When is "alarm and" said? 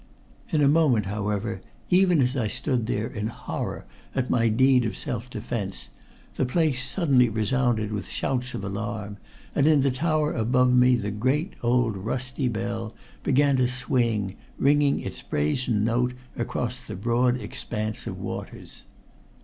8.63-9.67